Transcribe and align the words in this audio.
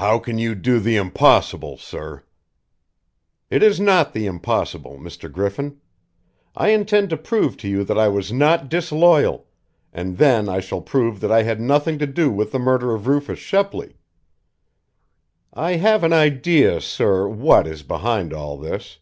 "How 0.00 0.18
can 0.18 0.38
you 0.38 0.54
do 0.54 0.80
the 0.80 0.96
impossible, 0.96 1.76
sir?" 1.76 2.22
"It 3.50 3.62
is 3.62 3.78
not 3.78 4.14
the 4.14 4.24
impossible, 4.24 4.96
Mr. 4.98 5.30
Griffin! 5.30 5.82
I 6.56 6.68
intend 6.70 7.10
to 7.10 7.18
prove 7.18 7.58
to 7.58 7.68
you 7.68 7.84
that 7.84 7.98
I 7.98 8.08
was 8.08 8.32
not 8.32 8.70
disloyal, 8.70 9.46
and 9.92 10.16
then 10.16 10.48
I 10.48 10.60
shall 10.60 10.80
prove 10.80 11.20
that 11.20 11.30
I 11.30 11.42
had 11.42 11.60
nothing 11.60 11.98
to 11.98 12.06
do 12.06 12.30
with 12.30 12.52
the 12.52 12.58
murder 12.58 12.94
of 12.94 13.06
Rufus 13.06 13.38
Shepley. 13.38 13.98
I 15.52 15.72
have 15.72 16.04
an 16.04 16.14
idea, 16.14 16.80
sir, 16.80 17.28
what 17.28 17.66
is 17.66 17.82
behind 17.82 18.32
all 18.32 18.56
this." 18.56 18.98